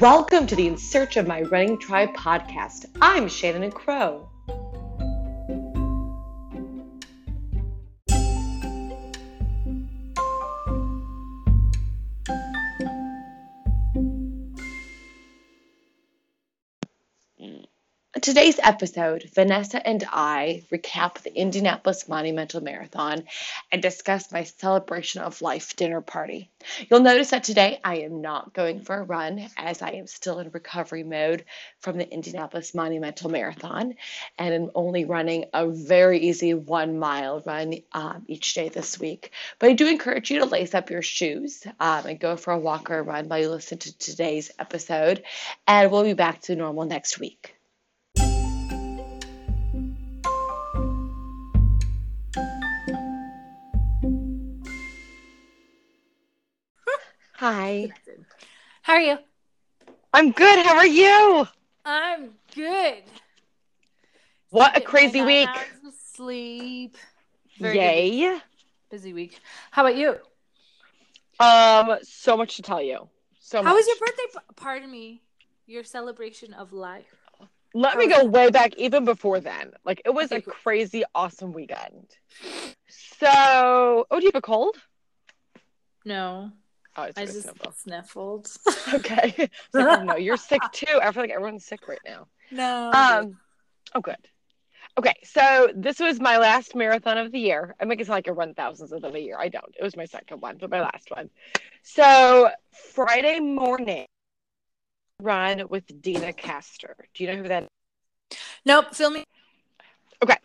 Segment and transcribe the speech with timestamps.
[0.00, 2.84] Welcome to the In Search of My Running Tribe podcast.
[3.00, 4.28] I'm Shannon Crow.
[18.38, 23.24] Today's episode, Vanessa and I recap the Indianapolis Monumental Marathon
[23.72, 26.48] and discuss my celebration of life dinner party.
[26.88, 30.38] You'll notice that today I am not going for a run as I am still
[30.38, 31.46] in recovery mode
[31.80, 33.94] from the Indianapolis Monumental Marathon
[34.38, 39.32] and I'm only running a very easy one mile run um, each day this week.
[39.58, 42.58] But I do encourage you to lace up your shoes um, and go for a
[42.60, 45.24] walk or a run while you listen to today's episode.
[45.66, 47.57] And we'll be back to normal next week.
[57.38, 57.92] Hi.
[58.82, 59.16] How are you?
[60.12, 60.66] I'm good.
[60.66, 61.46] How are you?
[61.84, 63.04] I'm good.
[64.50, 65.48] What a crazy week.
[66.16, 66.96] Sleep.
[67.60, 68.32] Very Yay.
[68.32, 68.42] Week.
[68.90, 69.38] Busy week.
[69.70, 70.16] How about you?
[71.38, 73.08] Um, so much to tell you.
[73.38, 74.40] So How was your birthday?
[74.56, 75.22] Pardon me.
[75.68, 77.14] Your celebration of life.
[77.72, 79.74] Let How me go way back even before then.
[79.84, 80.54] Like it was okay, a cool.
[80.54, 82.08] crazy awesome weekend.
[82.88, 84.76] So, oh, do you have a cold?
[86.04, 86.50] No.
[86.98, 87.72] Oh, I just sniffle.
[87.76, 88.50] sniffled.
[88.94, 89.48] okay.
[89.72, 90.98] Like, oh, no, you're sick too.
[91.00, 92.26] I feel like everyone's sick right now.
[92.50, 92.90] No.
[92.92, 93.38] Um.
[93.94, 94.16] Oh, good.
[94.98, 97.76] Okay, so this was my last marathon of the year.
[97.80, 99.36] I make it sound like I run thousands of them a year.
[99.38, 99.72] I don't.
[99.78, 101.30] It was my second one, but my last one.
[101.84, 104.06] So Friday morning,
[105.22, 106.94] run with Deena Kastor.
[107.14, 108.38] Do you know who that is?
[108.66, 108.92] Nope.
[108.92, 109.24] Fill me.
[110.20, 110.38] Okay,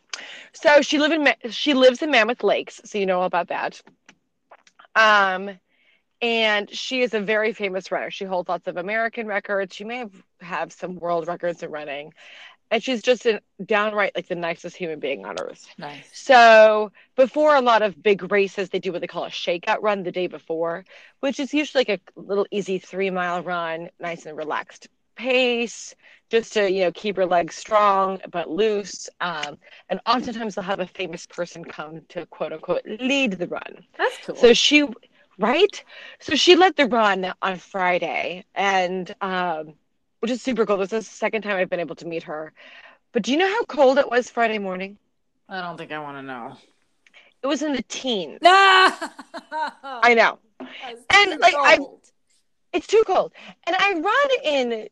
[0.54, 3.82] so she live in she lives in Mammoth Lakes, so you know all about that.
[4.96, 5.58] Um,
[6.24, 8.10] and she is a very famous runner.
[8.10, 9.76] She holds lots of American records.
[9.76, 12.14] She may have, have some world records in running.
[12.72, 15.68] And she's just a downright like the nicest human being on earth.
[15.78, 16.10] Nice.
[16.14, 20.04] So before a lot of big races, they do what they call a shakeout run
[20.04, 20.86] the day before,
[21.20, 25.94] which is usually like a little easy three mile run, nice and relaxed pace,
[26.30, 29.10] just to you know keep your legs strong but loose.
[29.20, 29.58] Um,
[29.90, 33.86] and oftentimes they'll have a famous person come to quote unquote lead the run.
[33.98, 34.36] That's cool.
[34.36, 34.88] So she
[35.38, 35.84] right?
[36.20, 39.74] So she led the run on Friday, and um,
[40.20, 40.78] which is super cool.
[40.78, 42.54] This is the second time I've been able to meet her.
[43.12, 44.98] But do you know how cold it was Friday morning?
[45.50, 46.58] I don't think I want to know.
[47.44, 48.40] It was in the teens.
[48.42, 48.50] No,
[49.52, 51.78] I know, and like I,
[52.72, 53.34] it's too cold,
[53.68, 54.88] and I run in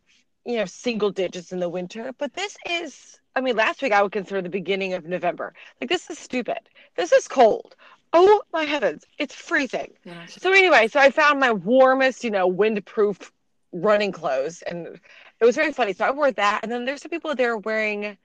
[0.45, 3.17] you know single digits in the winter, but this is.
[3.33, 5.53] I mean, last week I would consider the beginning of November.
[5.79, 6.59] Like this is stupid.
[6.97, 7.77] This is cold.
[8.13, 9.93] Oh my heavens, it's freezing.
[10.03, 10.25] Yeah.
[10.25, 13.31] So anyway, so I found my warmest, you know, windproof
[13.71, 14.99] running clothes, and
[15.39, 15.93] it was very funny.
[15.93, 18.17] So I wore that, and then there's some people there wearing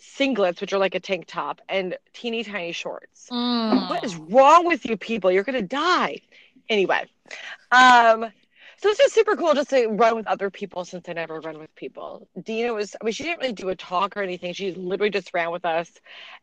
[0.00, 3.28] singlets, which are like a tank top, and teeny tiny shorts.
[3.30, 3.88] Mm.
[3.88, 5.30] What is wrong with you people?
[5.30, 6.20] You're gonna die.
[6.68, 7.06] Anyway,
[7.70, 8.30] um,
[8.80, 11.58] so it's just super cool just to run with other people since I never run
[11.58, 12.28] with people.
[12.40, 14.52] Deena was, I mean, she didn't really do a talk or anything.
[14.52, 15.90] She literally just ran with us.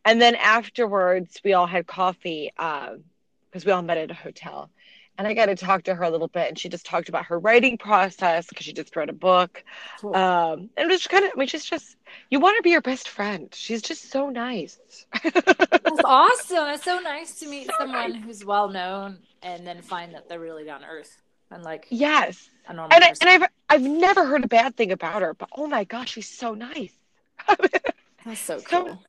[0.03, 4.69] And then afterwards, we all had coffee because um, we all met at a hotel.
[5.17, 6.49] And I got to talk to her a little bit.
[6.49, 9.63] And she just talked about her writing process because she just wrote a book.
[10.01, 10.13] Cool.
[10.13, 11.95] Um, and it was kind of, I mean, she's just,
[12.29, 13.47] you want to be your best friend.
[13.55, 14.77] She's just so nice.
[15.23, 16.67] That's awesome.
[16.67, 18.23] It's so nice to meet so someone nice.
[18.25, 21.21] who's well known and then find that they're really down to earth
[21.51, 25.33] and like yes and, I, and I've I've never heard a bad thing about her,
[25.33, 26.93] but oh my gosh, she's so nice.
[28.25, 28.99] That's so cool.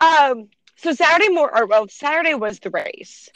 [0.00, 3.28] So, um, so Saturday more or well, Saturday was the race,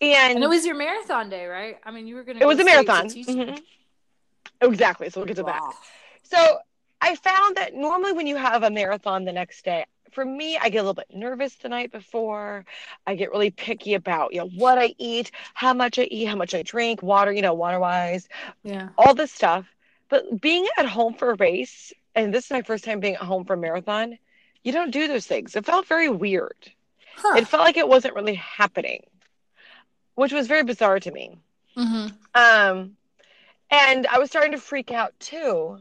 [0.00, 1.78] and, and, it was your marathon day, right?
[1.84, 2.40] I mean, you were gonna.
[2.40, 3.08] It was a marathon.
[3.08, 3.56] Mm-hmm.
[4.60, 5.10] Exactly.
[5.10, 5.52] So we'll get to wow.
[5.70, 5.74] that.
[6.22, 6.58] So
[7.00, 9.84] I found that normally when you have a marathon the next day,
[10.16, 12.64] for me, I get a little bit nervous the night before.
[13.06, 16.36] I get really picky about, you know, what I eat, how much I eat, how
[16.36, 18.26] much I drink, water, you know, water wise,
[18.64, 19.66] yeah, all this stuff.
[20.08, 23.20] But being at home for a race, and this is my first time being at
[23.20, 24.16] home for a marathon,
[24.64, 25.54] you don't do those things.
[25.54, 26.72] It felt very weird.
[27.16, 27.36] Huh.
[27.36, 29.04] It felt like it wasn't really happening,
[30.14, 31.36] which was very bizarre to me.
[31.76, 32.06] Mm-hmm.
[32.34, 32.96] Um,
[33.70, 35.80] and I was starting to freak out too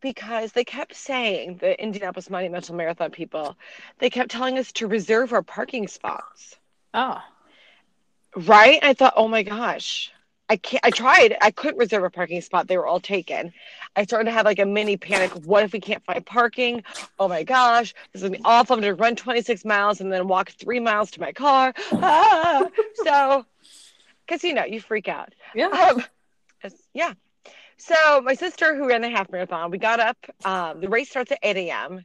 [0.00, 3.56] because they kept saying the Indianapolis Monumental Marathon people,
[3.98, 6.56] they kept telling us to reserve our parking spots.
[6.94, 7.20] Oh.
[8.36, 8.78] Right?
[8.82, 10.12] I thought, oh my gosh.
[10.50, 11.36] I can't I tried.
[11.42, 12.68] I couldn't reserve a parking spot.
[12.68, 13.52] They were all taken.
[13.96, 15.30] I started to have like a mini panic.
[15.44, 16.84] What if we can't find parking?
[17.18, 17.92] Oh my gosh.
[18.12, 18.74] This is gonna be awful.
[18.74, 21.74] I'm gonna run 26 miles and then walk three miles to my car.
[21.92, 22.66] Ah!
[22.94, 23.44] so
[24.26, 25.34] because you know, you freak out.
[25.54, 25.68] Yeah.
[25.68, 26.04] Um,
[26.94, 27.12] yeah.
[27.78, 30.16] So my sister, who ran the half marathon, we got up.
[30.44, 32.04] Um, the race starts at 8 a.m.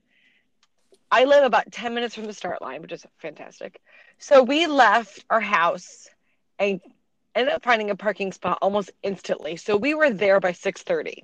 [1.12, 3.82] I live about 10 minutes from the start line, which is fantastic.
[4.20, 6.08] So we left our house
[6.60, 6.80] and
[7.36, 9.56] ended up finding a parking spot almost instantly.
[9.58, 11.24] So we were there by 6:30.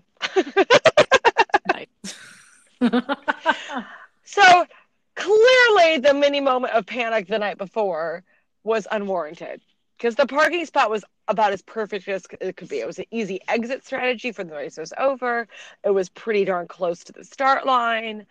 [4.23, 4.65] so
[5.15, 8.23] clearly the mini moment of panic the night before
[8.63, 9.61] was unwarranted
[9.99, 12.79] because the parking spot was about as perfect as it could be.
[12.79, 15.47] It was an easy exit strategy for the race was over.
[15.83, 18.25] It was pretty darn close to the start line.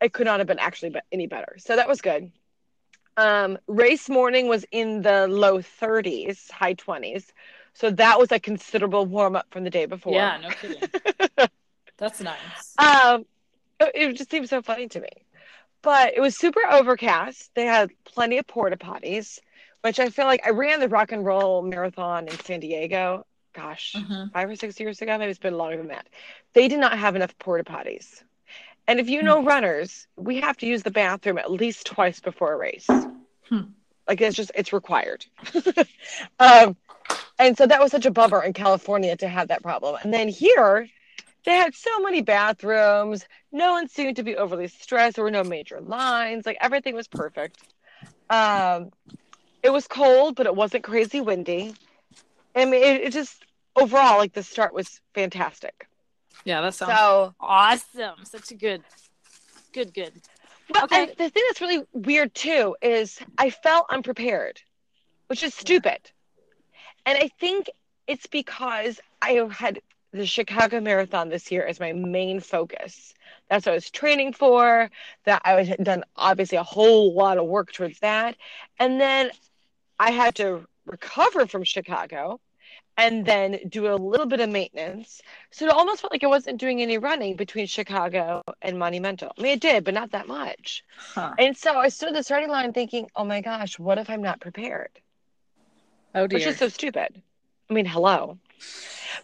[0.00, 1.56] It could not have been actually any better.
[1.58, 2.32] So that was good.
[3.18, 7.26] Um, race morning was in the low 30s, high 20s.
[7.74, 10.14] So that was a considerable warm up from the day before.
[10.14, 10.88] Yeah, no kidding.
[11.98, 12.74] That's nice.
[12.78, 13.26] Um,
[13.78, 15.10] it, it just seems so funny to me.
[15.82, 17.50] But it was super overcast.
[17.54, 19.38] They had plenty of porta potties,
[19.82, 23.26] which I feel like I ran the rock and roll marathon in San Diego.
[23.52, 24.32] Gosh, Mhm.
[24.32, 25.18] five or six years ago.
[25.18, 26.06] Maybe it's been longer than that.
[26.52, 28.22] They did not have enough porta potties.
[28.86, 32.52] And if you know runners, we have to use the bathroom at least twice before
[32.52, 32.88] a race.
[33.48, 33.60] Hmm.
[34.06, 35.26] Like it's just it's required.
[36.40, 36.76] um,
[37.38, 39.96] and so that was such a bummer in California to have that problem.
[40.02, 40.88] And then here,
[41.44, 43.24] they had so many bathrooms.
[43.52, 45.16] No one seemed to be overly stressed.
[45.16, 46.46] There were no major lines.
[46.46, 47.58] Like everything was perfect.
[48.28, 48.90] Um,
[49.62, 51.74] it was cold, but it wasn't crazy windy.
[52.54, 53.44] I mean, it, it just
[53.76, 55.88] overall, like the start was fantastic.
[56.44, 58.24] Yeah, that sounds So, awesome.
[58.24, 58.82] Such a good,
[59.72, 60.12] good, good.
[60.68, 61.06] but Okay.
[61.06, 64.60] the thing that's really weird too is I felt unprepared,
[65.28, 65.98] which is stupid.
[67.06, 67.70] And I think
[68.06, 69.80] it's because I had
[70.12, 73.14] the Chicago Marathon this year as my main focus.
[73.48, 74.90] That's what I was training for.
[75.24, 78.36] That I had done obviously a whole lot of work towards that.
[78.78, 79.30] And then
[80.00, 82.40] I had to recover from Chicago
[82.96, 85.20] and then do a little bit of maintenance.
[85.50, 89.30] So it almost felt like I wasn't doing any running between Chicago and Monumental.
[89.38, 90.84] I mean, it did, but not that much.
[90.96, 91.34] Huh.
[91.38, 94.22] And so I stood at the starting line thinking, oh my gosh, what if I'm
[94.22, 94.90] not prepared?
[96.14, 96.38] Oh dear.
[96.38, 97.22] Which is so stupid.
[97.68, 98.38] I mean, hello.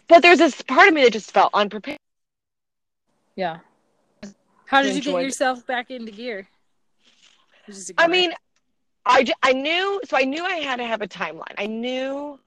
[0.07, 1.99] But there's this part of me that just felt unprepared.
[3.35, 3.59] yeah.
[4.65, 6.47] How did you get yourself back into gear?
[7.97, 8.33] I mean,
[9.07, 11.55] I, I knew, so I knew I had to have a timeline.
[11.57, 12.39] I knew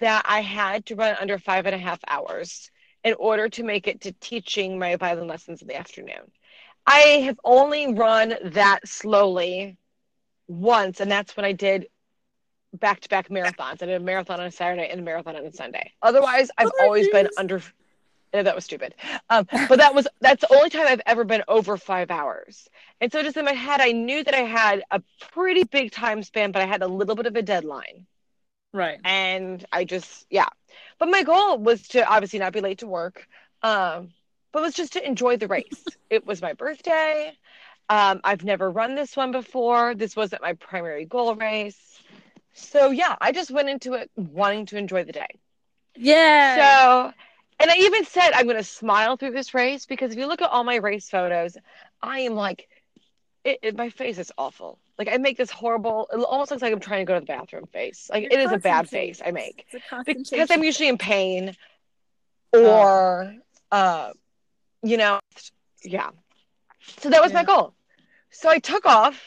[0.00, 2.70] that I had to run under five and a half hours
[3.04, 6.30] in order to make it to teaching my violin lessons in the afternoon.
[6.86, 9.78] I have only run that slowly
[10.48, 11.86] once, and that's when I did
[12.74, 13.82] back to back marathons.
[13.82, 15.92] I did a marathon on a Saturday and a marathon on a Sunday.
[16.02, 17.62] Otherwise, I've Oh, always been under.
[18.42, 18.94] That was stupid.
[19.30, 22.68] Um, but that was that's the only time I've ever been over five hours.
[23.00, 25.02] And so just in my head, I knew that I had a
[25.32, 28.06] pretty big time span, but I had a little bit of a deadline.
[28.72, 28.98] right.
[29.04, 30.48] And I just yeah.
[30.98, 33.28] But my goal was to obviously not be late to work.
[33.62, 34.10] Um,
[34.52, 35.96] but was just to enjoy the race.
[36.10, 37.36] it was my birthday.
[37.88, 39.94] Um, I've never run this one before.
[39.94, 42.02] This wasn't my primary goal race.
[42.52, 45.28] So yeah, I just went into it wanting to enjoy the day.
[45.96, 46.56] Yeah.
[46.56, 47.12] So,
[47.60, 50.42] and I even said I'm going to smile through this race because if you look
[50.42, 51.56] at all my race photos,
[52.02, 52.68] I am like,
[53.44, 54.78] it, it- my face is awful.
[54.98, 56.08] Like I make this horrible.
[56.12, 58.08] It almost looks like I'm trying to go to the bathroom face.
[58.12, 59.66] Like it is a bad face I make
[60.30, 60.50] because.
[60.52, 61.56] I'm usually in pain,
[62.68, 63.34] or,
[63.72, 64.10] uh,
[64.82, 65.18] you know,
[65.82, 66.10] yeah.
[66.98, 67.74] So that was my goal.
[68.30, 69.20] So I took off,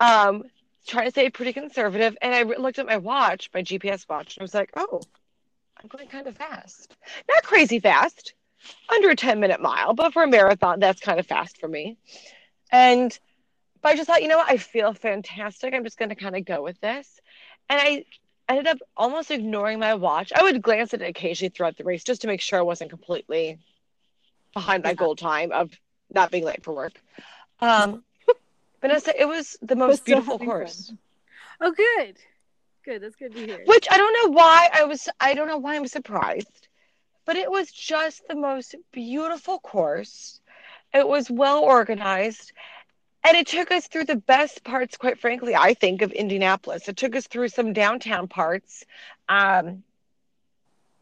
[0.00, 0.44] um,
[0.86, 4.42] trying to stay pretty conservative, and I looked at my watch, my GPS watch, and
[4.42, 5.02] I was like, oh,
[5.82, 6.96] I'm going kind of fast.
[7.28, 8.34] Not crazy fast,
[8.92, 11.96] under a 10 minute mile, but for a marathon, that's kind of fast for me.
[12.70, 13.16] And
[13.82, 15.72] but I just thought, you know what, I feel fantastic.
[15.74, 17.20] I'm just going to kind of go with this.
[17.68, 18.04] And I
[18.48, 20.32] ended up almost ignoring my watch.
[20.34, 22.90] I would glance at it occasionally throughout the race just to make sure I wasn't
[22.90, 23.58] completely
[24.54, 25.70] behind my goal time of
[26.10, 26.94] not being late for work.
[27.60, 28.02] Um,
[28.80, 30.92] Vanessa, it was the most beautiful having course.
[31.60, 32.16] Oh, good.
[32.86, 33.02] Good.
[33.02, 33.62] That's good to hear.
[33.64, 36.68] Which I don't know why I was I don't know why I'm surprised,
[37.24, 40.40] but it was just the most beautiful course.
[40.94, 42.52] It was well organized.
[43.24, 46.88] And it took us through the best parts, quite frankly, I think, of Indianapolis.
[46.88, 48.84] It took us through some downtown parts,
[49.28, 49.82] um,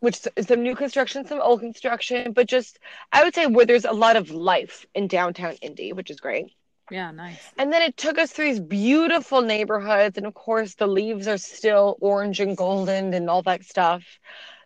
[0.00, 2.78] which some new construction, some old construction, but just
[3.12, 6.50] I would say where there's a lot of life in downtown Indy, which is great.
[6.90, 7.38] Yeah, nice.
[7.58, 10.18] And then it took us through these beautiful neighborhoods.
[10.18, 14.04] And of course, the leaves are still orange and golden and all that stuff.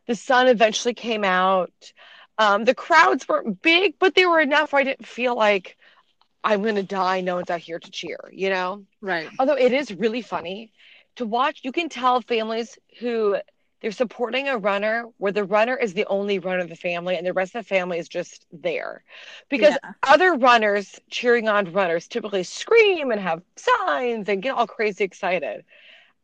[0.07, 1.93] The sun eventually came out.
[2.39, 5.77] Um, the crowds weren't big, but they were enough where I didn't feel like
[6.43, 7.21] I'm going to die.
[7.21, 8.85] No one's out here to cheer, you know?
[9.01, 9.29] Right.
[9.39, 10.73] Although it is really funny
[11.17, 11.61] to watch.
[11.63, 13.37] You can tell families who
[13.81, 17.27] they're supporting a runner where the runner is the only runner of the family and
[17.27, 19.05] the rest of the family is just there.
[19.49, 19.95] Because Yeah.
[20.03, 25.65] other runners cheering on runners typically scream and have signs and get all crazy excited.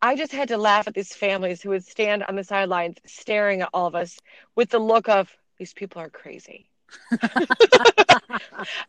[0.02, 3.62] I just had to laugh at these families who would stand on the sidelines staring
[3.62, 4.20] at all of us
[4.56, 6.70] with the look of these people are crazy.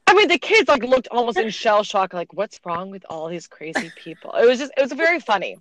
[0.07, 3.27] I mean, the kids like looked almost in shell shock, like, what's wrong with all
[3.27, 4.31] these crazy people?
[4.31, 5.57] It was just, it was very funny.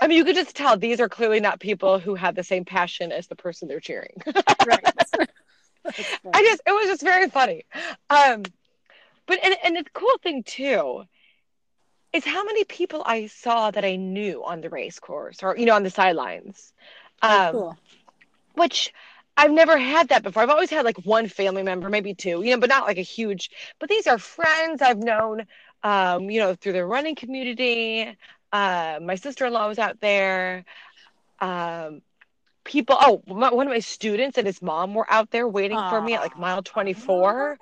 [0.00, 2.64] I mean, you could just tell these are clearly not people who have the same
[2.64, 4.22] passion as the person they're cheering.
[4.66, 4.84] right.
[5.86, 7.64] I just, it was just very funny.
[8.10, 8.42] Um,
[9.26, 11.04] but and and the cool thing too
[12.12, 15.66] is how many people I saw that I knew on the race course or you
[15.66, 16.72] know on the sidelines.
[17.22, 17.76] Oh, Um, cool.
[18.54, 18.92] which
[19.38, 20.42] I've never had that before.
[20.42, 23.02] I've always had like one family member, maybe two, you know, but not like a
[23.02, 23.50] huge.
[23.80, 25.46] But these are friends I've known,
[25.84, 28.16] um, you know, through the running community.
[28.52, 30.64] Uh, my sister-in-law was out there.
[31.40, 32.02] Um,
[32.64, 32.96] people.
[33.00, 36.14] Oh, my, one of my students and his mom were out there waiting for me
[36.14, 37.58] at like mile 24.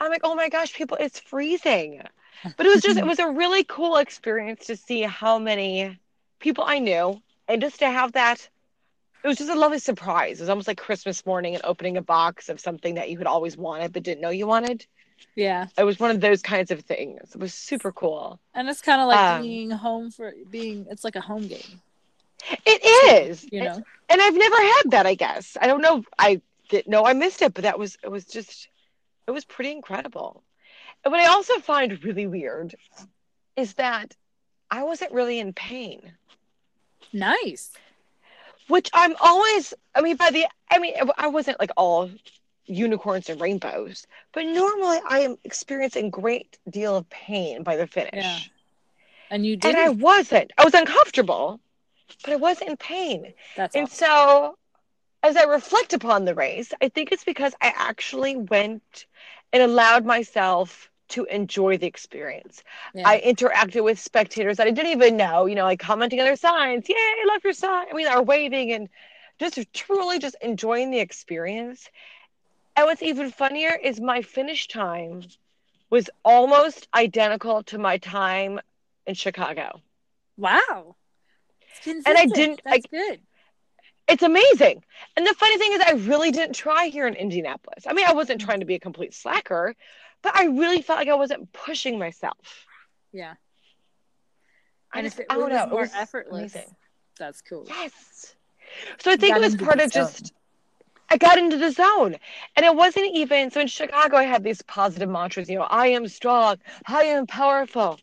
[0.00, 2.02] I'm like, oh my gosh, people, it's freezing.
[2.56, 5.98] But it was just, it was a really cool experience to see how many
[6.40, 8.48] people I knew and just to have that
[9.24, 10.38] it was just a lovely surprise.
[10.38, 13.26] It was almost like Christmas morning and opening a box of something that you had
[13.26, 14.86] always wanted but didn't know you wanted.
[15.34, 15.66] Yeah.
[15.76, 17.34] It was one of those kinds of things.
[17.34, 18.38] It was super cool.
[18.54, 21.80] And it's kind of like Um, being home for being, it's like a home game,
[22.64, 22.80] It
[23.28, 23.44] is.
[23.50, 23.82] you know?
[24.08, 25.56] And I've never had that, I guess.
[25.60, 26.04] I don't know.
[26.18, 28.68] I didn't know I missed it, but that was it was just
[29.26, 30.42] it was pretty incredible.
[31.04, 32.74] And what I also find really weird
[33.56, 34.14] is that
[34.70, 36.12] I wasn't really in pain.
[37.12, 37.72] Nice.
[38.68, 42.10] Which I'm always, I mean, by the, I mean, I wasn't like all
[42.66, 48.12] unicorns and rainbows, but normally I am experiencing great deal of pain by the finish.
[48.14, 48.38] Yeah.
[49.30, 49.74] And you did.
[49.74, 49.84] And.
[49.84, 50.52] I wasn't.
[50.56, 51.60] I was uncomfortable,
[52.24, 53.34] but I wasn't in pain.
[53.56, 53.96] That's And awesome.
[53.96, 54.58] so,
[55.22, 59.06] as I reflect upon the race, I think it's because I actually went
[59.52, 62.62] and allowed myself to enjoy the experience.
[62.94, 63.08] Yeah.
[63.08, 66.36] I interacted with spectators that I didn't even know, you know, like commenting on their
[66.36, 67.86] signs, yay, I love your sign.
[67.90, 68.88] I mean, are waving and
[69.38, 71.88] just truly just enjoying the experience.
[72.76, 75.22] And what's even funnier is my finish time
[75.90, 78.60] was almost identical to my time
[79.06, 79.80] in Chicago.
[80.36, 80.94] wow.
[81.86, 83.20] And I didn't- That's good.
[84.08, 84.82] It's amazing.
[85.16, 87.86] And the funny thing is, I really didn't try here in Indianapolis.
[87.86, 89.74] I mean, I wasn't trying to be a complete slacker,
[90.22, 92.66] but I really felt like I wasn't pushing myself.
[93.12, 93.34] Yeah.
[94.92, 95.64] I And just, if it I don't was know.
[95.64, 96.76] It more was effortless, amazing.
[97.18, 97.64] that's cool.
[97.66, 98.34] Yes.
[98.98, 100.02] So I think it was part of zone.
[100.02, 100.32] just
[101.10, 102.16] I got into the zone.
[102.56, 105.88] And it wasn't even so in Chicago I had these positive mantras, you know, I
[105.88, 106.56] am strong,
[106.86, 107.98] I am powerful.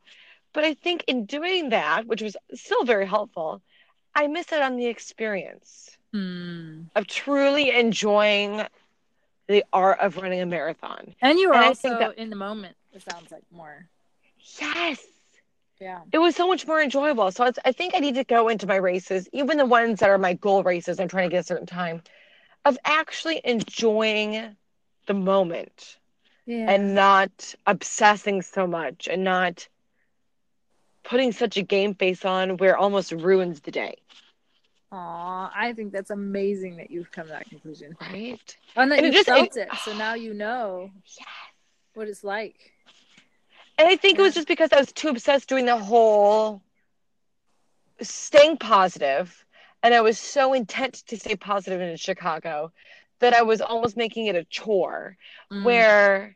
[0.54, 3.62] But I think in doing that, which was still very helpful,
[4.16, 6.84] I missed out on the experience Hmm.
[6.96, 8.66] of truly enjoying
[9.48, 11.16] the art of running a marathon.
[11.22, 12.76] And you were And I also think that- in the moment.
[12.94, 13.88] It sounds like more.
[14.60, 15.06] Yes.
[15.80, 16.02] Yeah.
[16.14, 17.30] It was so much more enjoyable.
[17.32, 20.10] So it's, I think I need to go into my races, even the ones that
[20.10, 22.02] are my goal races, I'm trying to get a certain time,
[22.64, 24.56] of actually enjoying
[25.08, 25.98] the moment
[26.46, 26.72] Yeah.
[26.72, 29.68] and not obsessing so much and not
[31.04, 33.98] putting such a game face on where it almost ruins the day.
[34.96, 37.96] Aw, I think that's amazing that you've come to that conclusion.
[38.02, 38.58] Right?
[38.76, 41.28] And that And you just- felt it- it, so now you know Yes.
[41.94, 42.74] what it's like.
[43.78, 46.62] And I think it was just because I was too obsessed doing the whole
[48.02, 49.46] staying positive,
[49.84, 52.72] and I was so intent to stay positive in Chicago
[53.20, 55.18] that I was almost making it a chore.
[55.52, 55.64] Mm.
[55.64, 56.36] Where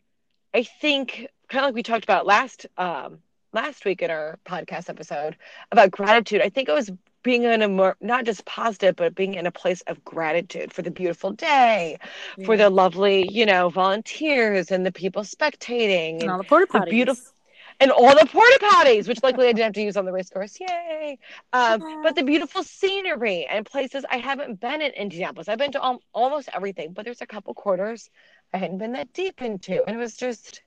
[0.54, 4.90] I think, kind of like we talked about last um, last week in our podcast
[4.90, 5.36] episode
[5.72, 6.92] about gratitude, I think it was
[7.24, 10.82] being in a more not just positive, but being in a place of gratitude for
[10.82, 11.98] the beautiful day,
[12.46, 16.90] for the lovely, you know, volunteers and the people spectating and all the porta potties.
[16.90, 17.34] beautiful-
[17.82, 20.30] and all the porta potties, which luckily I didn't have to use on the race
[20.30, 20.60] course.
[20.60, 21.18] Yay!
[21.54, 25.48] Um, but the beautiful scenery and places I haven't been in Indianapolis.
[25.48, 28.10] I've been to al- almost everything, but there's a couple quarters
[28.54, 30.62] I hadn't been that deep into, and it was just,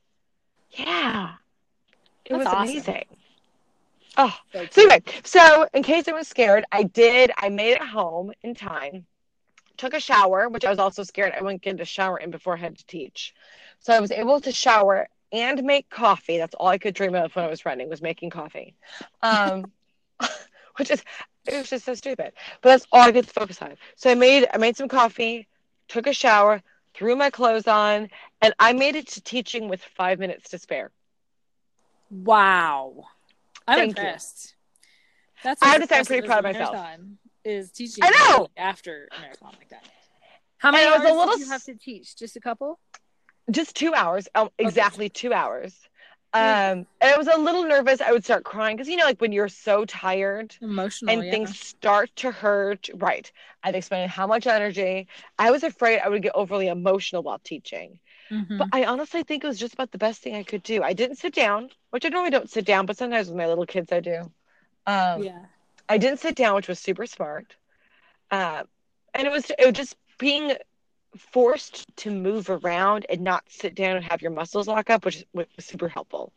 [0.70, 1.34] yeah,
[2.24, 2.62] it That's was awesome.
[2.62, 3.04] amazing.
[4.16, 7.30] Oh, So so anyway, so in case I was scared, I did.
[7.38, 9.06] I made it home in time.
[9.78, 12.54] Took a shower, which I was also scared I wouldn't get a shower in before
[12.54, 13.34] I had to teach.
[13.80, 16.36] So I was able to shower and make coffee.
[16.38, 18.74] That's all I could dream of when I was running was making coffee.
[19.22, 19.72] Um,
[20.76, 21.02] which is
[21.46, 22.32] it was just so stupid.
[22.60, 23.76] But that's all I could focus on.
[23.96, 25.48] So I made I made some coffee,
[25.88, 26.62] took a shower,
[26.94, 28.10] threw my clothes on,
[28.42, 30.90] and I made it to teaching with five minutes to spare.
[32.10, 33.06] Wow.
[33.68, 34.02] I'm Thank you.
[34.04, 34.54] impressed.
[35.44, 36.72] That's I as have to say I'm pretty proud a of myself.
[36.74, 37.18] marathon.
[37.44, 38.48] is teaching I know!
[38.56, 39.84] after a marathon like that.
[40.58, 42.16] How many And it hours a little did you have to teach?
[42.16, 42.78] Just a couple?
[43.50, 45.74] just two hours um, exactly two hours
[46.32, 49.20] um and i was a little nervous i would start crying because you know like
[49.20, 51.30] when you're so tired Emotional, and yeah.
[51.32, 53.32] things start to hurt right
[53.64, 55.08] i've expended how much energy
[55.40, 57.98] i was afraid i would get overly emotional while teaching
[58.32, 58.58] Mhm.
[58.58, 60.92] but i honestly think it was just about the best thing i could do i
[60.94, 63.92] didn't sit down which i normally don't sit down but sometimes with my little kids
[63.92, 64.32] i do
[64.86, 65.46] um yeah.
[65.88, 67.56] I didn't sit down, which was super smart.
[68.30, 68.64] Uh,
[69.14, 70.52] and it was it was just being
[71.16, 75.24] forced to move around and not sit down and have your muscles lock up, which
[75.34, 76.32] was super helpful.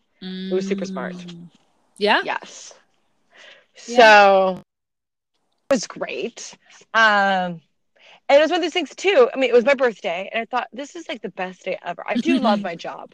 [0.50, 1.16] It was super smart.
[1.16, 1.50] Mm.
[1.98, 2.22] Yeah.
[2.24, 2.74] Yes.
[3.88, 3.96] Yeah.
[3.96, 4.62] So
[5.70, 6.58] it was great.
[6.94, 7.62] Um,
[8.28, 9.30] and it was one of those things too.
[9.34, 11.78] I mean, it was my birthday, and I thought this is like the best day
[11.84, 12.04] ever.
[12.08, 13.12] I do love my job.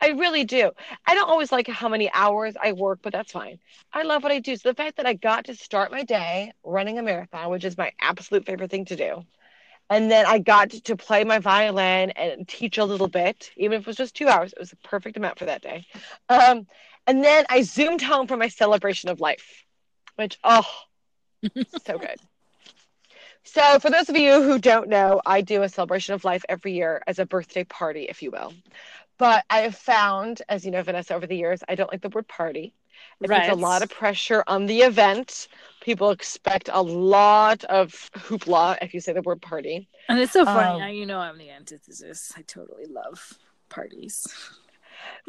[0.00, 0.70] I really do.
[1.06, 3.58] I don't always like how many hours I work, but that's fine.
[3.92, 4.54] I love what I do.
[4.56, 7.78] So the fact that I got to start my day running a marathon, which is
[7.78, 9.24] my absolute favorite thing to do,
[9.88, 13.80] and then I got to play my violin and teach a little bit, even if
[13.82, 15.84] it was just two hours, it was the perfect amount for that day.
[16.28, 16.66] Um,
[17.06, 19.64] and then I zoomed home for my celebration of life,
[20.16, 20.68] which, oh,
[21.84, 22.20] so good.
[23.44, 26.72] So, for those of you who don't know, I do a celebration of life every
[26.72, 28.52] year as a birthday party, if you will.
[29.18, 32.08] But I have found, as you know, Vanessa, over the years, I don't like the
[32.08, 32.74] word party.
[33.20, 35.48] It puts a lot of pressure on the event.
[35.80, 39.88] People expect a lot of hoopla if you say the word party.
[40.08, 40.74] And it's so funny.
[40.74, 42.32] Um, now you know I'm the antithesis.
[42.36, 44.26] I totally love parties.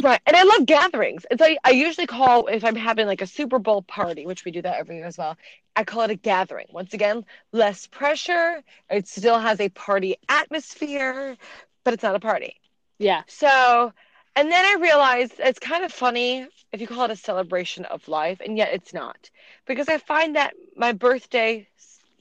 [0.01, 0.19] Right.
[0.25, 1.25] And I love gatherings.
[1.29, 4.51] It's like I usually call if I'm having like a Super Bowl party, which we
[4.51, 5.37] do that every year as well.
[5.75, 6.67] I call it a gathering.
[6.71, 8.61] Once again, less pressure.
[8.89, 11.37] It still has a party atmosphere,
[11.83, 12.55] but it's not a party.
[12.99, 13.23] Yeah.
[13.27, 13.93] So,
[14.35, 18.07] and then I realized it's kind of funny if you call it a celebration of
[18.07, 19.29] life, and yet it's not.
[19.65, 21.67] Because I find that my birthday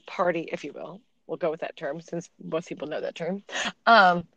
[0.07, 3.43] party, if you will, we'll go with that term since most people know that term.
[3.85, 4.27] Um,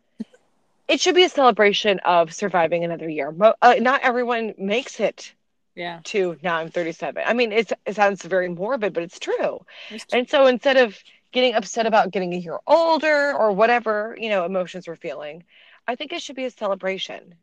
[0.89, 3.35] it should be a celebration of surviving another year.
[3.63, 5.35] Uh, not everyone makes it
[5.75, 6.01] Yeah.
[6.05, 7.23] to now I'm 37.
[7.27, 9.65] I mean, it's, it sounds very morbid, but it's true.
[9.91, 10.99] It's And so instead of
[11.33, 15.45] getting upset about getting a year older or whatever, you know, emotions we're feeling,
[15.87, 17.35] I think it should be a celebration.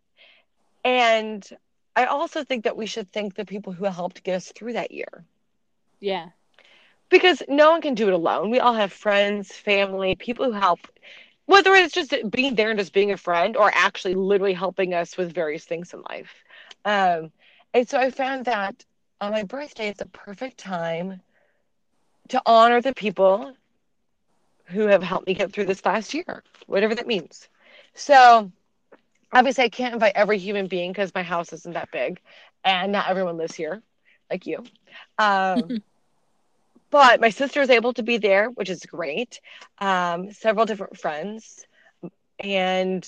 [0.86, 1.47] And
[1.95, 4.91] I also think that we should thank the people who helped get us through that
[4.91, 5.25] year
[5.99, 6.30] yeah.
[7.10, 8.49] because no one can do it alone.
[8.49, 10.80] We all have friends, family, people who help,
[11.45, 15.17] whether it's just being there and just being a friend or actually literally helping us
[15.17, 16.34] with various things in life.
[16.86, 17.32] Um,
[17.73, 18.86] and so I found that
[19.19, 21.21] on my birthday, it's a perfect time
[22.30, 23.54] to honor the people
[24.65, 27.49] who have helped me get through this last year, whatever that means.
[27.93, 28.51] So
[29.34, 32.19] obviously, I can't invite every human being because my house isn't that big
[32.63, 33.82] and not everyone lives here
[34.30, 34.63] like you.
[35.17, 35.82] Um,
[36.91, 39.39] but my sister was able to be there, which is great.
[39.80, 41.65] Um, several different friends,
[42.39, 43.08] and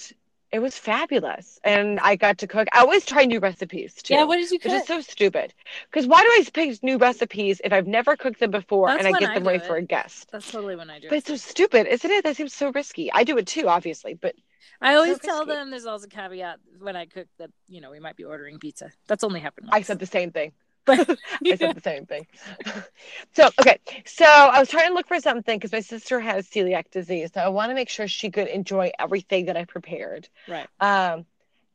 [0.52, 1.60] it was fabulous.
[1.64, 2.68] And I got to cook.
[2.72, 4.14] I always try new recipes too.
[4.14, 4.24] Yeah.
[4.26, 4.82] What did you which cook?
[4.82, 5.54] is so stupid.
[5.92, 9.16] Because why do I pick new recipes if I've never cooked them before That's and
[9.16, 9.66] I get I them ready it.
[9.66, 10.30] for a guest?
[10.32, 11.18] That's totally when I do But it.
[11.20, 12.24] it's so stupid, isn't it?
[12.24, 13.12] That seems so risky.
[13.12, 14.36] I do it too, obviously, but
[14.80, 17.92] I always so tell them there's also a caveat when I cook that you know
[17.92, 18.92] we might be ordering pizza.
[19.08, 19.68] That's only happened.
[19.68, 19.76] Once.
[19.76, 20.52] I said the same thing.
[20.86, 22.28] But- I said the same thing.
[23.34, 23.80] so, okay.
[24.06, 27.32] So, I was trying to look for something because my sister has celiac disease.
[27.34, 30.28] So, I want to make sure she could enjoy everything that I prepared.
[30.48, 30.68] right.
[30.80, 31.26] Um,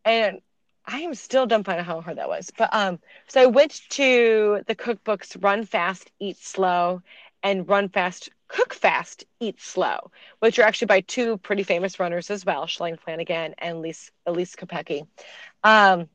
[0.04, 0.40] and
[0.90, 2.50] I am still dumbfounded how hard that was.
[2.56, 7.02] But um, so I went to the cookbooks Run Fast, Eat Slow,
[7.42, 12.30] and Run Fast, Cook Fast, Eat Slow, which are actually by two pretty famous runners
[12.30, 15.06] as well, Shalane Flanagan and Elyse, Elyse Kopecky.
[15.62, 16.08] Um,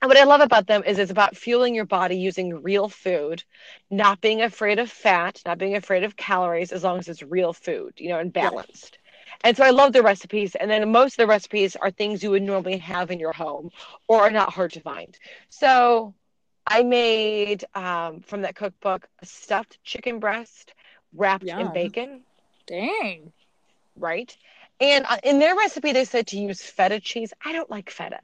[0.00, 3.42] and what I love about them is it's about fueling your body using real food,
[3.90, 7.52] not being afraid of fat, not being afraid of calories, as long as it's real
[7.52, 8.50] food, you know, and Yeah.
[8.50, 8.98] balanced.
[9.44, 10.54] And so I love the recipes.
[10.54, 13.70] And then most of the recipes are things you would normally have in your home
[14.08, 15.18] or are not hard to find.
[15.48, 16.14] So
[16.66, 20.74] I made um, from that cookbook a stuffed chicken breast
[21.14, 22.24] wrapped in bacon,
[22.66, 23.32] Dang.
[23.96, 24.36] right?
[24.80, 27.32] And uh, in their recipe, they said to use feta cheese.
[27.44, 28.20] I don't like feta.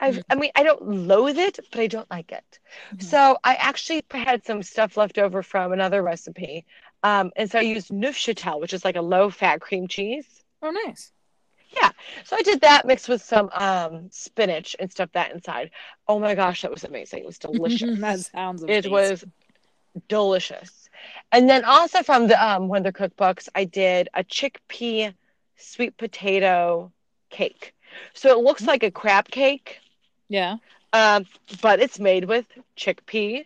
[0.00, 0.24] I've, Mhm.
[0.30, 2.58] I mean, I don't loathe it, but I don't like it.
[2.94, 3.02] Mhm.
[3.02, 6.64] So I actually had some stuff left over from another recipe.
[7.02, 10.42] Um, and so I used Neufchâtel, which is like a low fat cream cheese.
[10.62, 11.12] Oh, nice.
[11.70, 11.90] Yeah.
[12.24, 15.70] So I did that mixed with some um, spinach and stuff that inside.
[16.08, 17.20] Oh my gosh, that was amazing.
[17.20, 17.98] It was delicious.
[18.00, 18.64] that sounds.
[18.64, 19.24] it was
[20.08, 20.88] delicious.
[21.32, 25.14] And then also from the um, one of the cookbooks, I did a chickpea
[25.56, 26.92] sweet potato
[27.30, 27.74] cake.
[28.14, 29.80] So it looks like a crab cake,
[30.30, 30.56] Yeah.
[30.94, 31.26] um,
[31.60, 33.44] but it's made with chickpea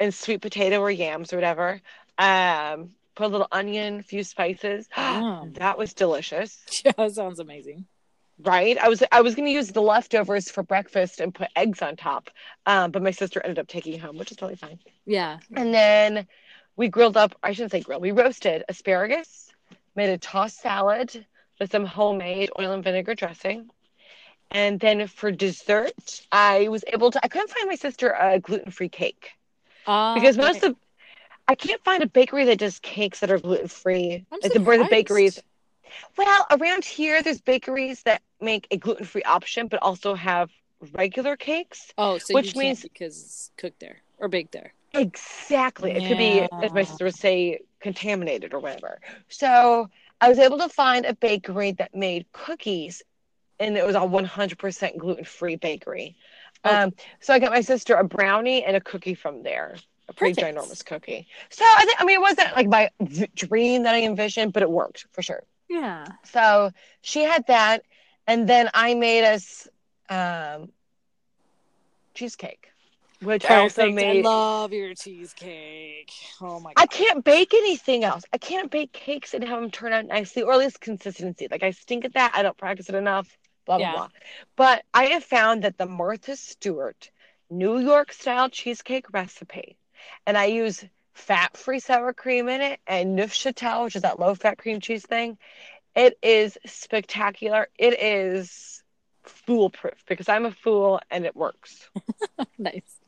[0.00, 1.80] and sweet potato or yams or whatever.
[2.18, 4.88] Um, put a little onion, a few spices.
[4.96, 6.58] That was delicious.
[6.84, 7.86] Yeah, that sounds amazing.
[8.42, 8.76] Right?
[8.78, 12.30] I was I was gonna use the leftovers for breakfast and put eggs on top.
[12.66, 14.80] Um, but my sister ended up taking home, which is totally fine.
[15.06, 15.38] Yeah.
[15.54, 16.26] And then
[16.76, 19.52] we grilled up, I shouldn't say grilled, we roasted asparagus,
[19.94, 21.24] made a tossed salad
[21.60, 23.70] with some homemade oil and vinegar dressing.
[24.50, 28.70] And then for dessert, I was able to, I couldn't find my sister a gluten
[28.70, 29.32] free cake
[29.86, 30.76] Uh, because most of,
[31.48, 34.24] I can't find a bakery that does cakes that are gluten free.
[34.30, 35.42] Like the, where the bakeries,
[36.16, 40.50] well, around here, there's bakeries that make a gluten free option, but also have
[40.92, 41.92] regular cakes.
[41.98, 44.72] Oh, so which you can't means- because it's cooked there or baked there.
[44.94, 45.90] Exactly.
[45.90, 49.00] It could be, as my sister would say, contaminated or whatever.
[49.28, 53.02] So I was able to find a bakery that made cookies,
[53.60, 56.16] and it was a 100% gluten free bakery.
[56.64, 56.84] Oh.
[56.84, 59.76] Um, so I got my sister a brownie and a cookie from there,
[60.08, 60.58] a pretty Perfect.
[60.58, 61.26] ginormous cookie.
[61.50, 64.62] So I think, I mean, it wasn't like my v- dream that I envisioned, but
[64.62, 65.42] it worked for sure.
[65.68, 66.06] Yeah.
[66.24, 66.70] So
[67.02, 67.82] she had that,
[68.26, 69.68] and then I made us
[70.08, 70.70] um,
[72.14, 72.68] cheesecake,
[73.22, 73.98] which I also Perfect.
[73.98, 74.24] I made.
[74.24, 76.12] love your cheesecake.
[76.40, 76.82] Oh my god.
[76.82, 76.90] I god.
[76.90, 78.24] can't bake anything else.
[78.32, 81.48] I can't bake cakes and have them turn out nicely, or at least consistency.
[81.50, 82.32] Like I stink at that.
[82.34, 83.28] I don't practice it enough.
[83.66, 83.92] Blah blah Yeah.
[83.92, 84.08] blah.
[84.56, 87.10] But I have found that the Martha Stewart
[87.50, 89.76] New York style cheesecake recipe,
[90.26, 94.80] and I use fat-free sour cream in it and Neufchâtel, which is that low-fat cream
[94.80, 95.38] cheese thing.
[95.94, 97.68] It is spectacular.
[97.78, 98.82] It is
[99.22, 101.88] foolproof because I'm a fool and it works.
[102.58, 102.98] nice.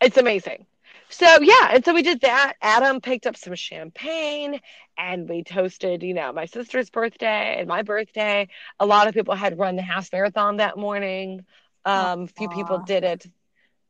[0.00, 0.66] It's amazing.
[1.10, 2.54] So yeah, and so we did that.
[2.62, 4.60] Adam picked up some champagne
[4.96, 8.48] and we toasted, you know, my sister's birthday and my birthday.
[8.78, 11.44] A lot of people had run the half marathon that morning.
[11.84, 13.26] Um, a few people did it,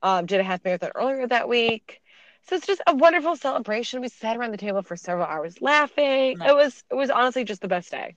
[0.03, 2.01] um, did a half marathon earlier that week.
[2.49, 4.01] So it's just a wonderful celebration.
[4.01, 6.39] We sat around the table for several hours laughing.
[6.39, 6.51] Nice.
[6.51, 8.17] It was it was honestly just the best day.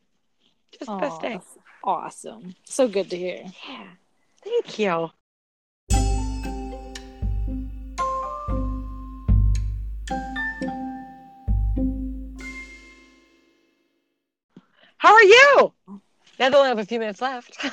[0.79, 1.39] Just the best day.
[1.83, 2.55] awesome.
[2.63, 3.43] So good to hear.
[3.67, 3.87] Yeah.
[4.43, 5.11] Thank you.
[15.03, 15.73] How are you?
[15.89, 15.99] Now
[16.49, 17.57] that I only have a few minutes left.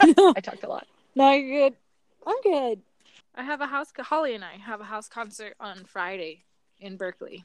[0.00, 0.86] I talked a lot.
[1.16, 1.76] No, you're good.
[2.26, 2.80] I'm good.
[3.36, 3.92] I have a house.
[3.96, 6.42] Holly and I have a house concert on Friday
[6.80, 7.44] in Berkeley,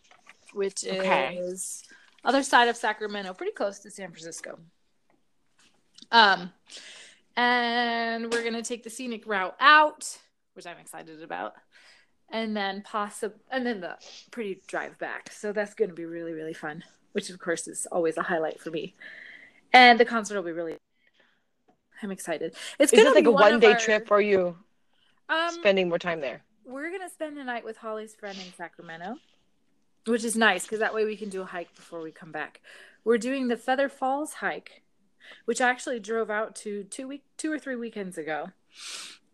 [0.53, 1.35] which Okay.
[1.37, 1.83] is
[2.25, 4.57] other side of Sacramento, pretty close to San Francisco.
[6.11, 6.51] Um,
[7.37, 10.17] and we're gonna take the scenic route out,
[10.53, 11.53] which I'm excited about,
[12.31, 13.97] and then possible, and then the
[14.31, 15.31] pretty drive back.
[15.31, 16.83] So that's gonna be really really fun.
[17.13, 18.95] Which of course is always a highlight for me.
[19.73, 20.77] And the concert will be really.
[22.01, 22.55] I'm excited.
[22.79, 24.57] It's Is gonna like be a one one day our- trip or are you
[25.27, 26.43] Um, spending more time there?
[26.65, 29.17] we're gonna spend the night with Holly's friend in Sacramento,
[30.05, 32.61] which is nice because that way we can do a hike before we come back.
[33.03, 34.83] We're doing the Feather Falls hike,
[35.45, 38.51] which I actually drove out to two week, two or three weekends ago.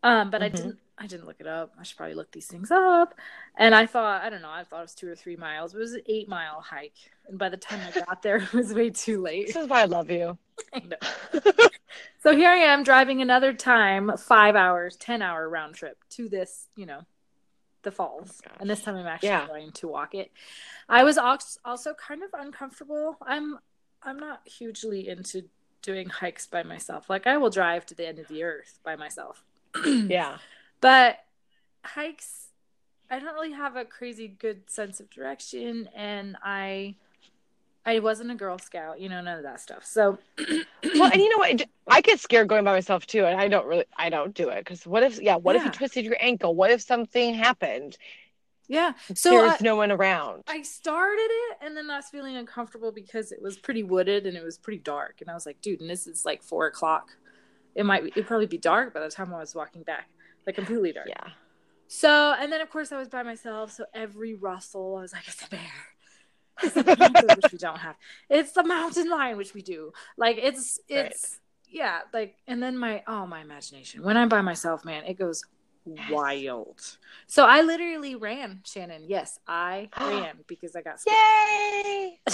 [0.02, 0.56] Um, but I Mhm.
[0.56, 0.80] didn't.
[0.98, 1.74] I didn't look it up.
[1.78, 3.16] I should probably look these things up.
[3.58, 4.50] And I thought, I don't know.
[4.50, 5.76] I thought it was two or three miles.
[5.76, 6.96] It was an eight mile hike,
[7.28, 9.48] and by the time I got there, it was way too late.
[9.48, 10.38] This is why I love you.
[10.74, 10.82] I
[12.24, 16.68] so here I am driving another time, five hours, ten hour round trip to this,
[16.78, 17.02] you know,
[17.84, 18.42] the falls.
[18.46, 18.58] Oh gosh.
[18.62, 19.48] and this time I'm actually Yeah.
[19.48, 20.32] going to walk it.
[20.88, 23.18] I was also kind of uncomfortable.
[23.22, 23.60] I'm
[24.02, 25.44] I'm not hugely into
[25.82, 27.10] doing hikes by myself.
[27.10, 29.44] Like I will drive to the end of the earth by myself.
[29.86, 30.38] Yeah.
[30.86, 31.18] But
[31.84, 32.50] hikes
[33.10, 36.94] I don't really have a crazy good sense of direction and I
[37.88, 39.84] I wasn't a girl scout, you know, none of that stuff.
[39.84, 41.64] So Well, and you know what?
[41.88, 44.60] I get scared going by myself too, and I don't really, I don't do it
[44.60, 46.54] because what if, yeah, what if you twisted your ankle?
[46.54, 47.98] What if something happened?
[48.68, 48.94] Yeah.
[49.16, 50.44] So There's I, no one around.
[50.48, 54.38] I started it and then I was feeling uncomfortable because it was pretty wooded and
[54.38, 55.22] it was pretty dark.
[55.22, 57.10] And I was like, dude, and this is like four o'clock.
[57.74, 60.10] It might be, it'd probably be dark by the time I was walking back,
[60.46, 61.08] like completely dark.
[61.08, 61.30] Yeah.
[61.88, 63.72] So, and then of course I was by myself.
[63.72, 65.60] So every rustle, I was like, it's a bear.
[66.64, 67.96] It's a panther, which we don't have.
[68.30, 69.92] It's the mountain lion, which we do.
[70.18, 71.08] Like it's, Right.
[71.08, 72.00] it's, yeah.
[72.14, 74.04] Like, and then my, oh, my imagination.
[74.04, 75.44] When I'm by myself, man, it goes
[76.10, 76.98] wild.
[77.28, 79.04] So I literally ran, Shannon.
[79.06, 81.18] Yes, I ran because I got scared.
[81.86, 82.20] Yay!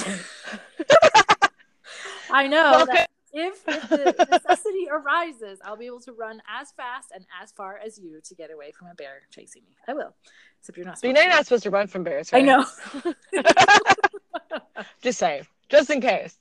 [2.34, 7.10] I know that if, if the necessity arises, I'll be able to run as fast
[7.14, 9.76] and as far as you to get away from a bear chasing me.
[9.88, 10.14] I will.
[10.60, 11.30] Except you're not supposed you're to.
[11.30, 12.46] not supposed to run from bears, I right?
[12.46, 12.66] know.
[15.02, 16.38] Just saying, just in case.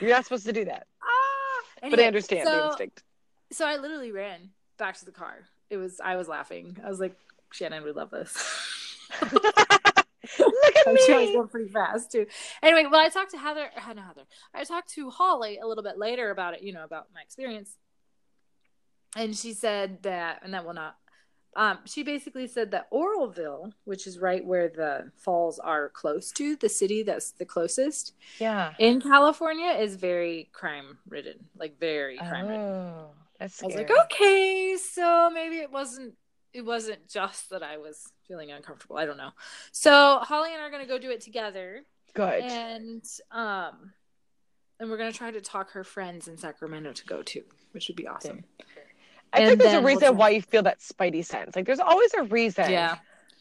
[0.00, 1.88] You're not supposed to do that, Ah!
[1.90, 3.02] but I understand the instinct.
[3.52, 5.38] So I literally ran back to the car.
[5.70, 6.76] It was I was laughing.
[6.84, 7.14] I was like,
[7.52, 8.36] Shannon would love this.
[10.38, 12.26] Look at I'm sure I was going pretty fast too.
[12.62, 13.70] Anyway, well, I talked to Heather.
[13.76, 14.24] uh, No, Heather.
[14.54, 16.62] I talked to Holly a little bit later about it.
[16.62, 17.76] You know, about my experience,
[19.16, 20.96] and she said that, and that will not.
[21.56, 26.54] Um, she basically said that Oroville, which is right where the falls are close to
[26.54, 28.72] the city that's the closest Yeah.
[28.78, 32.60] in California, is very crime ridden, like very crime ridden.
[32.66, 33.72] Oh, that's scary.
[33.72, 36.14] I was like, okay, so maybe it wasn't
[36.52, 38.96] it wasn't just that I was feeling uncomfortable.
[38.96, 39.30] I don't know.
[39.72, 41.82] So Holly and I are gonna go do it together,
[42.14, 42.42] Good.
[42.42, 43.92] and um,
[44.78, 47.96] and we're gonna try to talk her friends in Sacramento to go too, which would
[47.96, 48.44] be awesome.
[49.32, 51.54] I think there's a then we'll reason why you feel that spidey sense.
[51.54, 52.68] Like there's always a reason.
[52.70, 52.96] Yeah,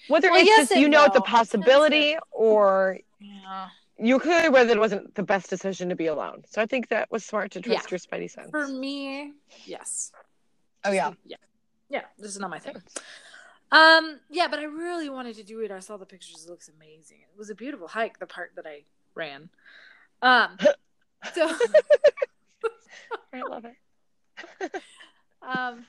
[0.07, 1.25] Whether Well, it's yes just you and know it's a no.
[1.25, 3.69] It possibility or yeah.
[3.97, 6.43] you clearly whether it wasn't the best decision to be alone.
[6.47, 7.89] So I think that was smart to trust Yeah.
[7.89, 8.51] your spidey sense.
[8.51, 9.33] For me,
[9.65, 10.11] yes.
[10.85, 11.13] Oh, yeah.
[11.25, 11.37] yeah,
[11.89, 12.03] yeah.
[12.17, 12.77] This is not my thing.
[13.71, 15.71] Um, yeah, but I really wanted to do it.
[15.71, 17.17] I saw the pictures; it looks amazing.
[17.21, 18.19] It was a beautiful hike.
[18.19, 19.49] The part that I ran.
[20.21, 20.57] Um,
[21.33, 21.51] so.
[23.33, 23.75] I love it.
[25.41, 25.85] um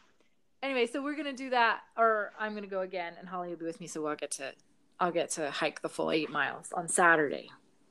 [0.63, 3.65] anyway so we're gonna do that or i'm gonna go again and holly will be
[3.65, 4.53] with me so we'll get to
[4.99, 7.49] i'll get to hike the full eight miles on saturday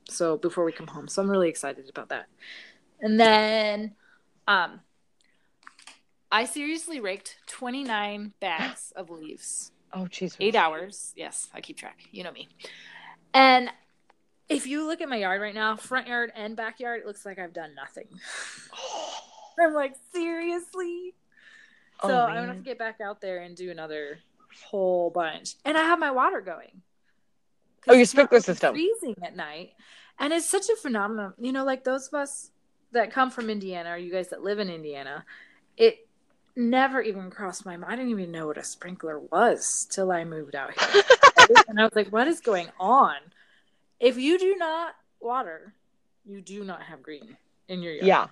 [0.10, 2.28] so before we come home so i'm really excited about that
[3.02, 3.94] and then
[4.48, 4.80] um
[6.32, 10.38] i seriously raked 29 bags of leaves Oh Jesus.
[10.40, 12.48] eight hours yes i keep track you know me
[13.34, 13.70] and
[14.48, 17.40] if you look at my yard right now front yard and backyard it looks like
[17.40, 18.08] i've done nothing
[19.60, 21.14] i'm like seriously
[22.02, 24.20] Oh, so I'm gonna have to get back out there and do another
[24.64, 25.56] whole bunch.
[25.66, 26.82] And I have my water going.
[27.88, 28.74] Oh, your sprinkler system.
[28.74, 29.72] Freezing at night,
[30.18, 31.34] and it's such a phenomenon.
[31.40, 32.52] You know, like those of us
[32.92, 35.26] that come from Indiana, or you guys that live in Indiana,
[35.78, 36.08] it
[36.56, 37.92] never even crossed my mind.
[37.92, 41.04] I didn't even know what a sprinkler was till I moved out here,
[41.68, 43.16] and I was like, "What is going on?"
[44.00, 45.74] If you do not water,
[46.26, 47.36] you do not have green
[47.68, 48.06] in your yard.
[48.06, 48.28] Yeah.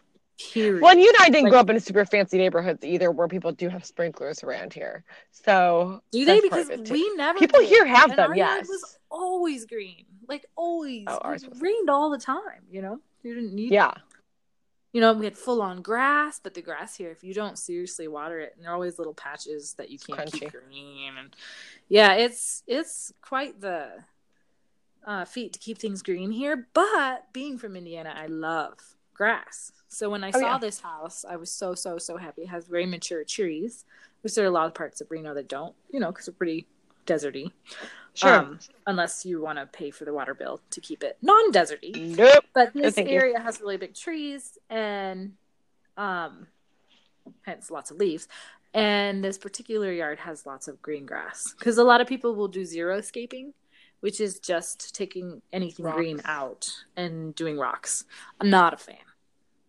[0.53, 0.83] Period.
[0.83, 3.27] Well, you and I didn't Like- grow up in a super fancy neighborhoods either, where
[3.27, 5.03] people do have sprinklers around here.
[5.31, 6.39] So Do they?
[6.41, 7.39] that's part of Because we never.
[7.39, 7.69] People did.
[7.69, 8.67] here have And them, our yard yes.
[8.69, 11.05] was always green, like always.
[11.07, 12.61] Oh, it ours was- rained all the time.
[12.69, 13.71] You know, you didn't need.
[13.71, 13.93] yeah.
[14.97, 18.07] You know, we had full on grass, but the grass here, if you don't seriously
[18.07, 21.35] water it, and there are always little patches that you can't keep green, and
[21.87, 23.89] yeah, it's it's quite the
[25.05, 26.67] uh, feat to keep things green here.
[26.73, 28.79] But being from Indiana, I love
[29.13, 29.71] grass.
[29.87, 30.57] So when I Oh, saw yeah.
[30.57, 32.41] this house, I was so so so happy.
[32.41, 33.85] It has very mature trees,
[34.23, 35.75] which there are a lot of parts of Reno that don't.
[35.91, 36.65] You know, because they're pretty
[37.07, 37.51] deserty.
[38.13, 38.33] Sure.
[38.33, 42.17] Um, unless you want to pay for the water bill to keep it non-deserty.
[42.17, 42.45] nope.
[42.53, 43.05] But No, this you.
[43.05, 45.33] area has really big trees and
[45.97, 46.47] um
[47.43, 48.27] hence lots of leaves.
[48.73, 51.53] And this particular yard has lots of green grass.
[51.57, 53.53] Because a lot of people will do xeriscaping,
[54.01, 58.05] which is just taking anything green out and doing rocks.
[58.41, 58.95] I'm not a fan.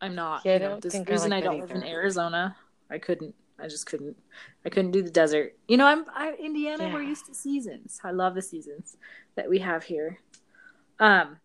[0.01, 0.43] I'm not.
[0.45, 1.85] Yeah, you know, this think I reason like I don't live in.
[1.85, 2.57] Arizona.
[2.91, 3.35] I couldn't.
[3.61, 4.17] I just couldn't.
[4.65, 5.57] I couldn't do the desert.
[5.67, 6.91] You know, I'm I, Indiana.
[6.93, 8.01] We're used to seasons.
[8.05, 8.97] I love the seasons
[9.35, 10.19] that we have here.
[11.01, 11.39] Um,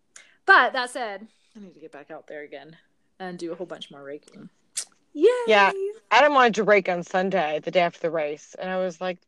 [0.46, 2.76] but that said, I need to get back out there again
[3.18, 4.48] and do a whole bunch more raking.
[5.12, 5.30] Yeah.
[5.46, 5.72] Yeah.
[6.10, 9.18] Adam wanted to rake on Sunday, the day after the race, and I was like,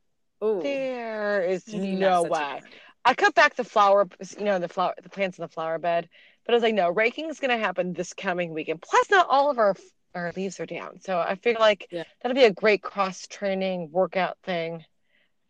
[0.42, 2.60] Oh, "There is maybe not no way."
[3.04, 6.08] I cut back the flower, you know, the flower, the plants in the flower bed,
[6.44, 9.26] but I was like, "No, raking is going to happen this coming weekend." Plus, not
[9.30, 9.76] all of our
[10.14, 12.04] our leaves are down, so I feel like Yeah.
[12.20, 14.84] that'll be a great cross training workout thing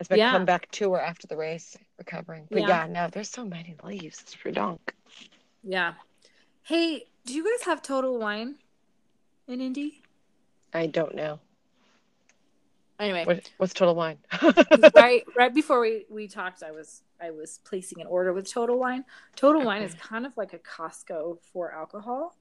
[0.00, 0.46] as my Yeah.
[0.72, 2.48] to or after the race, recovering.
[2.50, 2.68] But Yeah.
[2.68, 4.20] yeah, no, there's so many leaves.
[4.22, 4.80] It's redonk.
[5.62, 5.94] Yeah.
[6.62, 8.56] Hey, do you guys have Total Wine
[9.46, 10.02] in Indy?
[10.72, 11.40] I don't know
[12.98, 14.18] Anyway, what what's total wine.
[14.94, 18.78] right right before we we talked, I was I was placing an order with Total
[18.78, 19.04] Wine.
[19.34, 22.34] Total Wine is kind of like a Costco for alcohol.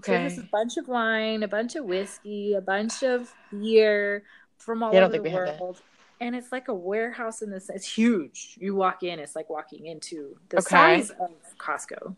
[0.00, 0.18] So okay.
[0.18, 4.24] there's a bunch of wine, a bunch of whiskey, a bunch of beer
[4.58, 5.60] from all Yeah, over the think we have that.
[5.60, 5.82] world.
[6.20, 7.68] And it's like a warehouse in this.
[7.68, 8.56] It's huge.
[8.60, 10.76] You walk in, it's like walking into the Okay.
[10.76, 12.16] size of Costco,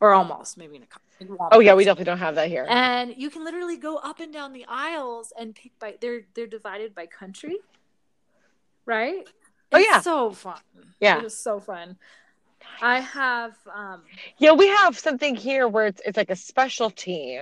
[0.00, 0.86] or almost maybe in a.
[0.86, 2.66] Co- like Oh yeah, we definitely don't have that here.
[2.68, 5.96] And you can literally go up and down the aisles and pick by.
[6.00, 7.56] They're they're divided by country,
[8.86, 9.24] right?
[9.72, 10.00] Oh, It's yeah.
[10.02, 10.60] so fun.
[11.00, 11.18] Yeah.
[11.18, 11.96] it was so fun.
[12.80, 14.02] I have um
[14.38, 17.40] Yeah, we have something here where it's it's like a specialty.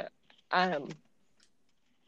[0.50, 0.88] Um,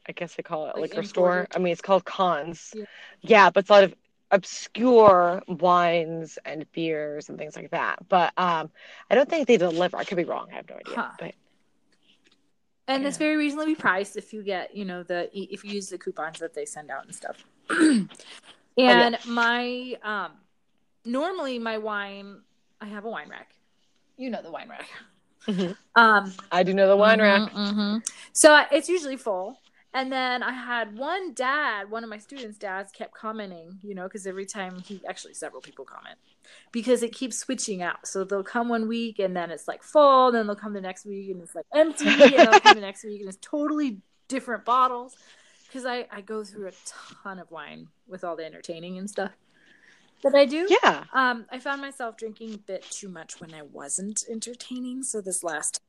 [0.08, 1.46] I guess they call it Like liquor store.
[1.54, 2.72] I mean, it's called Cons.
[2.74, 2.84] Yeah.
[3.20, 3.94] Yeah, but it's a lot of
[4.30, 7.98] obscure wines and beers and things like that.
[8.08, 8.70] But um,
[9.10, 9.96] I don't think they deliver.
[9.96, 10.48] I could be wrong.
[10.52, 10.96] I have no idea.
[10.96, 11.10] Huh.
[11.18, 11.34] But
[12.86, 15.98] and it's very reasonably priced if you get you know the if you use the
[15.98, 18.08] coupons that they send out and stuff and
[18.78, 19.10] Oh, yeah.
[19.26, 20.32] my um
[21.04, 22.42] normally my wine
[22.80, 23.50] I have a wine rack.
[24.16, 24.88] You know the wine rack.
[25.46, 25.76] Mhm.
[25.94, 27.50] Um, I do know the wine rack.
[27.52, 28.10] Mhm, mhm.
[28.32, 29.58] So I- it's usually full.
[29.94, 34.04] And then I had one dad, one of my students' dads, kept commenting, you know,
[34.04, 36.18] because every time he actually several people comment
[36.72, 38.06] because it keeps switching out.
[38.06, 41.06] So they'll come one week and then it's like full, then they'll come the next
[41.06, 42.20] week and it's like empty, and
[42.52, 45.16] they'll come the next week and it's totally different bottles.
[45.66, 46.72] Because I, I go through a
[47.22, 49.32] ton of wine with all the entertaining and stuff
[50.22, 50.66] that I do.
[50.82, 51.04] Yeah.
[51.12, 55.02] Um, I found myself drinking a bit too much when I wasn't entertaining.
[55.02, 55.80] So this last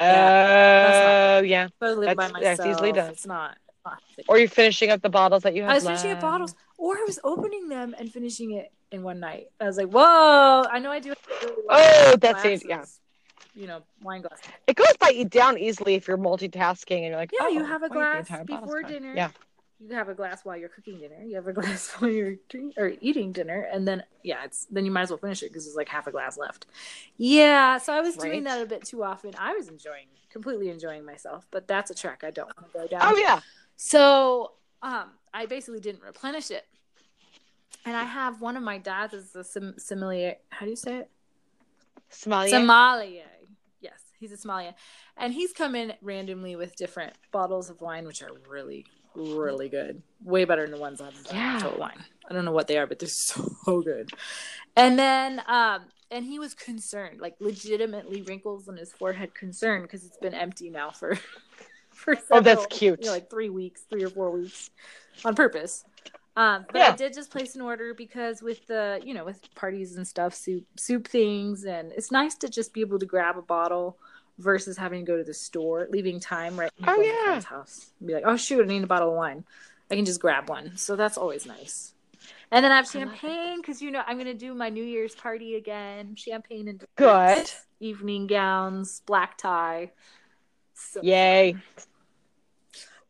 [0.00, 1.68] Oh, yeah.
[1.80, 2.42] I live by myself.
[2.42, 3.10] that's easily done.
[3.10, 3.56] It's not.
[3.68, 5.70] it's not Or you're finishing up the bottles that you have.
[5.70, 9.20] I was finishing up bottles, or I was opening them and finishing it in one
[9.20, 9.48] night.
[9.60, 11.14] I was like, "Whoa!" I know I do.
[11.42, 12.84] Really Oh, that's it, yeah.
[13.54, 14.40] You know, wine glass.
[14.66, 17.64] It goes by you down easily if you're multitasking and you're like, Yeah, you oh,
[17.64, 19.12] have a glass before dinner.
[19.14, 19.30] Yeah.
[19.88, 21.22] You have a glass while you're cooking dinner.
[21.22, 24.84] You have a glass while you're drink- or eating dinner, and then yeah, it's then
[24.84, 26.66] you might as well finish it because there's like half a glass left.
[27.16, 29.32] Yeah, so I was doing that a bit too often.
[29.38, 32.86] I was enjoying, completely enjoying myself, but that's a track I don't want to go
[32.86, 33.00] down.
[33.02, 33.40] Oh yeah.
[33.76, 36.66] So um, I basically didn't replenish it.
[37.84, 40.36] And I have one of my dads is a sim- sommelier.
[40.50, 41.10] How do you say it?
[42.12, 42.50] Somalia.
[42.50, 43.24] Sommelier.
[43.80, 44.74] Yes, he's a sommelier.
[45.16, 50.02] And he's come in randomly with different bottles of wine, which are really, really good.
[50.24, 51.58] Way better than the ones I've Yeah.
[51.60, 52.02] Total Wine.
[52.28, 54.10] I don't know what they are, but they're so good.
[54.76, 60.04] And then, um, and he was concerned, like legitimately wrinkles on his forehead, concerned because
[60.04, 61.16] it's been empty now for
[61.90, 63.00] for Oh, that's cute.
[63.00, 64.70] you know, like three weeks, three or four weeks,
[65.24, 65.84] on purpose.
[66.34, 69.96] Um, but I did just place an order because with the you know with parties
[69.96, 73.42] and stuff, soup soup things, and it's nice to just be able to grab a
[73.42, 73.98] bottle
[74.38, 76.70] versus having to go to the store, leaving time right.
[76.78, 77.24] you Oh, go to a yeah.
[77.24, 77.90] friend's house.
[77.98, 79.44] And be like, oh shoot, I need a bottle of wine.
[79.90, 81.92] I can just grab one, so that's always nice.
[82.50, 83.20] And then I have I love it.
[83.20, 86.16] champagne because you know I'm gonna do my New Year's party again.
[86.16, 87.50] Champagne and Good.
[87.80, 89.90] evening gowns, black tie.
[90.74, 91.56] So Yay.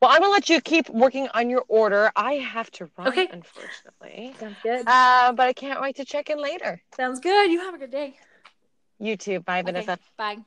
[0.00, 2.10] Well, I'm gonna let you keep working on your order.
[2.16, 3.28] I have to run, Okay.
[3.32, 4.34] unfortunately.
[4.40, 4.86] Sounds good.
[4.88, 6.82] Uh, but I can't wait to check in later.
[6.96, 7.50] Sounds good.
[7.52, 8.18] You have a good day.
[8.98, 9.40] You too.
[9.40, 9.98] Bye, Okay, Vanessa.
[10.16, 10.38] Bye.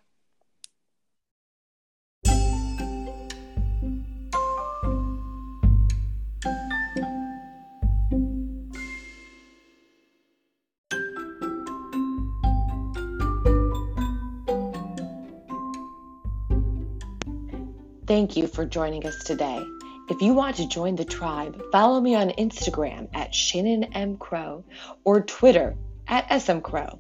[18.08, 19.66] Thank you for joining us today.
[20.10, 24.18] If you want to join the tribe, follow me on Instagram at Shannon M.
[24.18, 24.64] Crow
[25.04, 25.76] or Twitter
[26.08, 27.00] at SM Crow.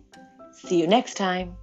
[0.51, 1.55] See you next time.